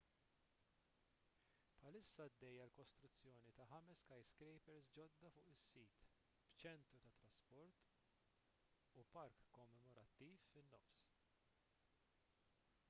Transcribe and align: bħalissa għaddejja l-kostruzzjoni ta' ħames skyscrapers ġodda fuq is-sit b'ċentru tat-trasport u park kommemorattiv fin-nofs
bħalissa 1.81 2.23
għaddejja 2.29 2.63
l-kostruzzjoni 2.67 3.51
ta' 3.59 3.67
ħames 3.73 3.99
skyscrapers 4.05 4.87
ġodda 4.95 5.29
fuq 5.35 5.45
is-sit 5.53 6.01
b'ċentru 6.05 7.01
tat-trasport 7.03 7.83
u 9.03 9.03
park 9.19 9.43
kommemorattiv 9.59 10.49
fin-nofs 10.55 11.05